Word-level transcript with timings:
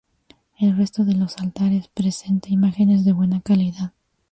El 0.57 0.75
resto 0.77 1.05
de 1.05 1.13
los 1.13 1.37
altares, 1.37 1.87
presenta 1.89 2.49
imágenes 2.49 3.05
de 3.05 3.11
buena 3.11 3.39
calidad. 3.41 3.93